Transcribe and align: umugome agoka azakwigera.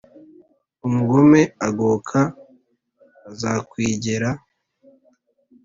umugome 0.87 1.41
agoka 1.67 2.19
azakwigera. 3.29 4.29